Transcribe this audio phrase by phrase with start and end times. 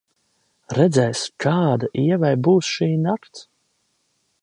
[0.77, 3.49] Redzēs, kāda Ievai būs šī nakts.